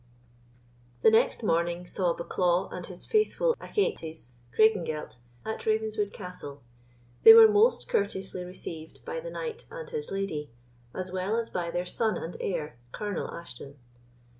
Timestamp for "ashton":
13.29-13.77